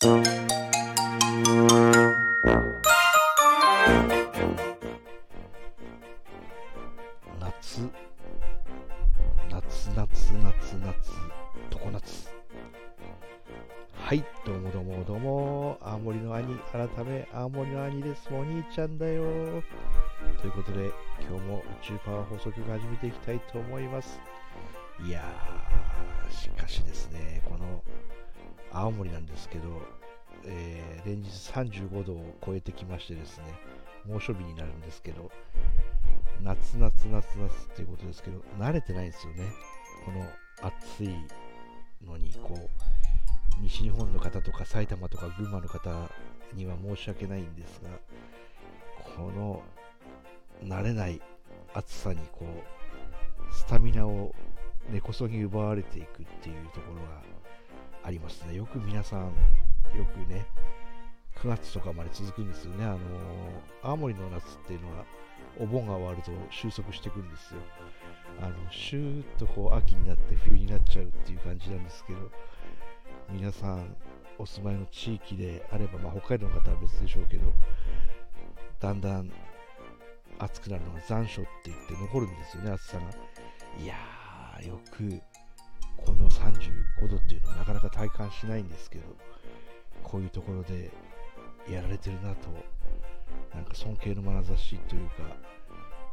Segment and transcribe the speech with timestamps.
[0.00, 0.08] 夏。
[9.50, 11.12] 夏夏夏夏。
[11.70, 12.32] 常夏。
[13.94, 15.78] はいどうもどうもどうも。
[15.82, 18.26] 青森の兄改め青森の兄です。
[18.32, 19.22] お兄ちゃんだよ。
[20.40, 20.90] ということで
[21.28, 24.18] 今日も宇宙パワー放送局始めていきたいと思います。
[25.06, 26.79] いやーしかし
[28.80, 29.82] 青森なんですけど、
[30.44, 33.44] えー連日35度を超えてきましてですね
[34.06, 35.30] 猛暑日になるんですけど
[36.42, 39.44] 夏夏夏夏っていうことですけど慣れてないんですよね。
[40.04, 40.24] この
[40.62, 41.14] 暑い
[42.06, 45.90] のにこう西日本の方とか埼玉とか群馬の方
[46.54, 47.90] には申し訳ないんですが
[49.16, 49.62] この
[50.64, 51.20] 慣れない
[51.74, 54.34] 暑さにこうスタミナを
[54.90, 57.22] 根こそぎ奪われていくっていうところが
[58.02, 58.56] ありますね。
[58.56, 59.20] よく皆さん
[59.96, 60.46] よくね
[61.36, 62.84] 9月とかまで続くんですよね。
[62.84, 62.98] あの
[63.82, 65.04] 青森の夏っていうのは
[65.58, 67.60] お盆が終わると収束していくんですよ。
[68.40, 72.30] あのシューッとこう秋になって冬になっちゃうっていう感じなんですけど
[73.30, 73.96] 皆さん
[74.38, 77.52] お住まいの地域であれば、まあ、北海道の方は別でしょうけど
[78.80, 79.30] だんだん
[80.38, 83.04] 暑くなるのが残暑って言って残るんですよね暑さが。
[83.82, 85.20] いやーよく
[86.50, 89.04] 35度っていうのはなかなか体感しないんですけど
[90.02, 90.90] こういうところで
[91.68, 92.48] やられてるなと
[93.54, 95.14] なんか尊敬の眼差しというか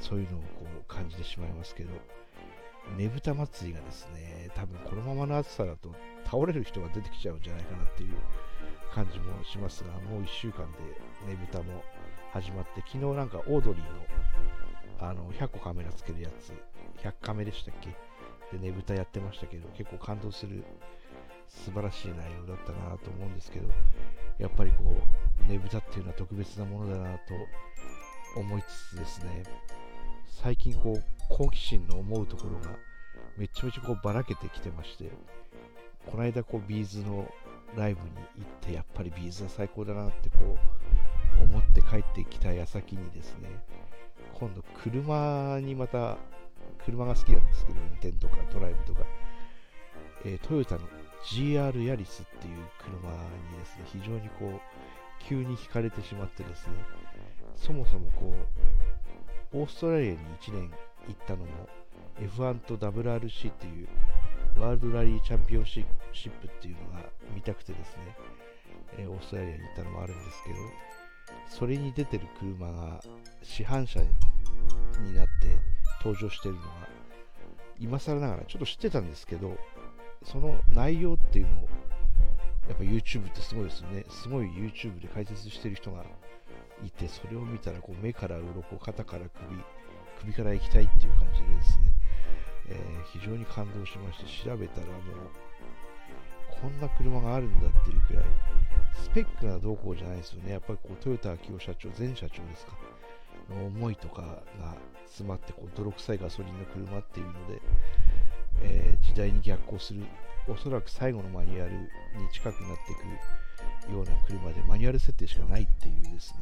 [0.00, 1.90] そういうのをこう感じてしまいますけど
[2.96, 8.14] ねぶた祭りがですね多分このままの暑さだと倒れる人が出てきちゃうんじゃないかなっていう
[8.94, 10.78] 感じもしますがもう1週間で
[11.32, 11.82] ねぶたも
[12.32, 13.88] 始まって昨日なんかオードリーの
[15.00, 16.52] あの100個カメラつけるやつ
[17.02, 17.94] 100カメでしたっけ
[18.52, 20.64] でねぶたやってましたけど結構感動する
[21.48, 23.68] 素晴らしい内容だったなと思うんですけど
[24.38, 24.94] やっぱりこ
[25.48, 27.34] うねぶたっていうのは特別なものだなと
[28.38, 29.42] 思いつつですね
[30.26, 32.76] 最近こう好奇心の思うところが
[33.36, 35.10] めちゃめちゃこうばらけてきてまして
[36.06, 37.28] この間こう B'z の
[37.76, 40.56] ライブに行ってやっぱり B'z は最高だなってこ
[41.40, 43.48] う思って帰ってきた矢先にですね
[44.34, 46.16] 今度車にまた
[46.88, 49.06] 車が好きなんですけど運転とかドライブとか、
[50.24, 50.80] えートヨタの
[51.22, 54.60] GR ヤリスっていう車にですね非常にこう
[55.28, 56.72] 急に惹かれてしまってですね。
[57.56, 58.34] そもそもこ
[59.52, 60.70] うオーストラリアに1年
[61.08, 61.46] 行ったのも
[62.20, 63.88] F1 と WRC っていう
[64.58, 65.84] ワールドラリーチャンピオンシッ
[66.40, 67.04] プっていうのが
[67.34, 68.16] 見たくてですね、
[68.98, 70.56] えーオーストラリアに行ったのもあるんですけど
[71.48, 73.02] それに出てる車が
[73.42, 76.66] 市販車になって登場してるのが
[77.78, 79.56] 今更ながらちょっと知ってたんですけど
[80.24, 81.68] その内容っていうのを
[82.68, 84.04] やっぱ YouTube ってすごいですよね。
[84.10, 86.04] すごい YouTube で解説してる人が
[86.84, 89.62] いてそれを見たらこう目から鱗肩から首
[90.20, 91.84] 首から行きたいっていう感じでですね、
[92.68, 94.96] えー非常に感動しまして調べたらもう
[96.60, 98.24] こんな車があるんだっていうくらい
[99.02, 100.52] スペックがどうこうじゃないですよね。
[100.52, 102.72] やっぱりこうトヨタ秋夫社長前社長ですか。
[103.48, 104.22] の思いとか
[104.60, 104.76] が
[105.06, 107.60] 詰まってこう泥臭いガソリンの車っていうので、
[108.62, 110.02] えー時代に逆行する
[110.46, 111.78] おそらく最後のマニュアルに
[112.32, 116.38] 近くなっていくような車でマニュアル設定しかないっていうですね、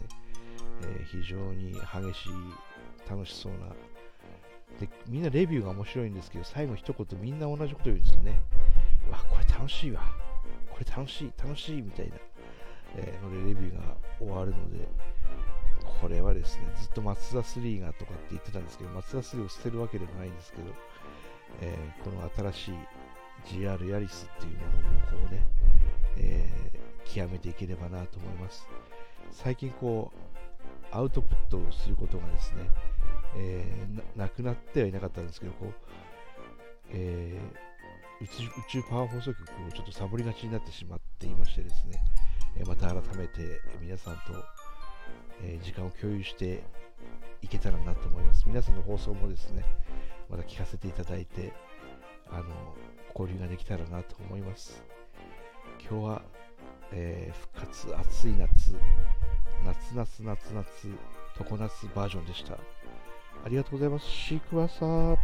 [0.83, 2.33] えー非常に激しい
[3.09, 3.59] 楽しそうな
[4.81, 8.41] でみんなレビューが面白いんですけど最後一言みんな同じこと言うんですよね。
[9.11, 10.03] わこれ楽しいわ。
[10.71, 12.17] これ楽しい楽しいみたいな、
[12.97, 14.89] えーのでレビューが終わるので
[16.01, 20.65] これはですねずっとマツダ3がとかって言ってたんですけどマツダ3を捨てるわけでもないんですけど、
[21.61, 22.75] えーこの新しい
[23.65, 25.47] GR ヤリスっていうものもこうね、
[26.19, 28.69] えー極めていければなと思います。
[29.31, 30.17] 最近こう
[30.91, 32.69] アウトプットをすることがですね、
[33.37, 35.73] えーなくなってはいなかったんですけどこう、
[36.93, 37.67] えー
[38.19, 41.99] 宇宙宇宙パワー放送局をちょっとサボりがちになってしまっていましてですね、
[42.59, 44.33] えまた改めて皆さんと、
[45.43, 46.63] え時間を共有して
[47.43, 48.45] いけたらなと思います。
[48.47, 49.65] 皆さんの放送もですね
[50.29, 51.53] また聞かせていただいて
[52.31, 52.45] あの
[53.19, 54.83] 交流ができたらなと思います。
[55.89, 56.23] 今日は、
[56.93, 58.75] えー復活暑い夏
[59.65, 60.67] 夏夏夏夏
[61.39, 62.55] 常夏バージョンでした。
[62.55, 62.59] あ
[63.49, 64.07] りがとうございます。
[64.07, 65.17] シークワーサー。